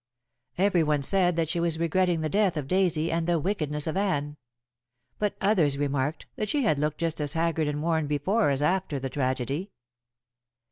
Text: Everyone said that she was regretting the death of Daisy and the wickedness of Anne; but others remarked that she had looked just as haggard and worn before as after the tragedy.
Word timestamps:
Everyone 0.57 1.03
said 1.03 1.35
that 1.35 1.47
she 1.47 1.59
was 1.59 1.77
regretting 1.77 2.21
the 2.21 2.27
death 2.27 2.57
of 2.57 2.67
Daisy 2.67 3.11
and 3.11 3.27
the 3.27 3.37
wickedness 3.37 3.85
of 3.85 3.95
Anne; 3.95 4.35
but 5.19 5.35
others 5.39 5.77
remarked 5.77 6.25
that 6.37 6.49
she 6.49 6.63
had 6.63 6.79
looked 6.79 6.97
just 6.97 7.21
as 7.21 7.33
haggard 7.33 7.67
and 7.67 7.83
worn 7.83 8.07
before 8.07 8.49
as 8.49 8.63
after 8.63 8.97
the 8.97 9.11
tragedy. 9.11 9.73